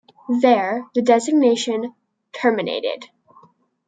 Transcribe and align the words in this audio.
There 0.41 0.87
the 0.95 1.03
designation 1.03 1.93
terminated. 2.33 3.05